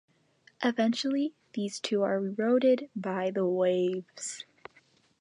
[0.63, 4.45] Eventually these too are eroded by the waves.